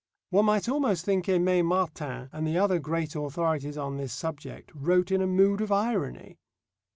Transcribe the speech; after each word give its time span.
One 0.31 0.45
might 0.45 0.67
almost 0.67 1.05
think 1.05 1.27
Aimé 1.27 1.63
Martin 1.63 2.27
and 2.33 2.47
the 2.47 2.57
other 2.57 2.79
great 2.79 3.13
authorities 3.15 3.77
on 3.77 3.97
this 3.97 4.11
subject 4.13 4.71
wrote 4.73 5.11
in 5.11 5.21
a 5.21 5.27
mood 5.27 5.61
of 5.61 5.71
irony. 5.71 6.39